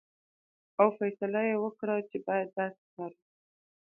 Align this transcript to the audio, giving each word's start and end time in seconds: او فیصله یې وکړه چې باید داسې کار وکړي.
او 0.79 0.87
فیصله 0.97 1.41
یې 1.49 1.55
وکړه 1.63 1.95
چې 2.09 2.17
باید 2.27 2.49
داسې 2.59 2.83
کار 2.95 3.11
وکړي. 3.17 3.39